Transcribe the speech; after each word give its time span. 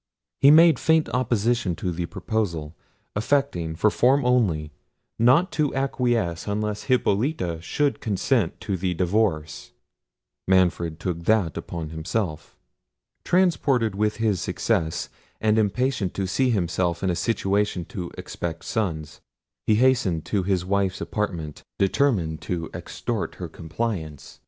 He 0.39 0.49
made 0.49 0.79
faint 0.79 1.09
opposition 1.09 1.75
to 1.75 1.91
the 1.91 2.07
proposal; 2.07 2.75
affecting, 3.15 3.75
for 3.75 3.91
form 3.91 4.25
only, 4.25 4.71
not 5.19 5.51
to 5.51 5.75
acquiesce 5.75 6.47
unless 6.47 6.85
Hippolita 6.85 7.61
should 7.61 8.01
consent 8.01 8.59
to 8.61 8.77
the 8.77 8.95
divorce. 8.95 9.73
Manfred 10.47 10.99
took 10.99 11.25
that 11.25 11.55
upon 11.55 11.89
himself. 11.89 12.57
Transported 13.23 13.93
with 13.93 14.15
his 14.15 14.41
success, 14.41 15.09
and 15.39 15.59
impatient 15.59 16.15
to 16.15 16.25
see 16.25 16.49
himself 16.49 17.03
in 17.03 17.11
a 17.11 17.15
situation 17.15 17.85
to 17.85 18.09
expect 18.17 18.65
sons, 18.65 19.21
he 19.67 19.75
hastened 19.75 20.25
to 20.25 20.41
his 20.41 20.65
wife's 20.65 20.99
apartment, 20.99 21.61
determined 21.77 22.41
to 22.41 22.71
extort 22.73 23.35
her 23.35 23.47
compliance. 23.47 24.39